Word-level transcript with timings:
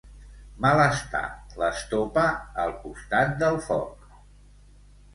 Mal 0.63 0.79
està 0.85 1.21
l'estopa 1.59 2.25
al 2.65 2.75
costat 2.87 3.39
del 3.45 3.63
foc. 3.71 4.13